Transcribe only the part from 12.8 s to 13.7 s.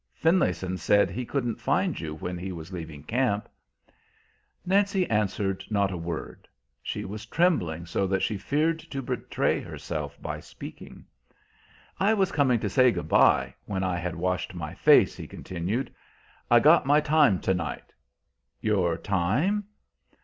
good by,